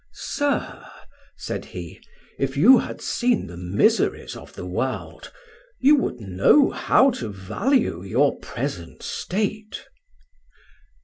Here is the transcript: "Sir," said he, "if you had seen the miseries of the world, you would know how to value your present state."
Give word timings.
"Sir," 0.13 0.83
said 1.37 1.63
he, 1.63 2.01
"if 2.39 2.57
you 2.57 2.79
had 2.79 3.01
seen 3.01 3.45
the 3.45 3.55
miseries 3.55 4.35
of 4.35 4.53
the 4.55 4.65
world, 4.65 5.31
you 5.77 5.95
would 5.95 6.19
know 6.19 6.71
how 6.71 7.11
to 7.11 7.29
value 7.29 8.01
your 8.03 8.39
present 8.39 9.03
state." 9.03 9.85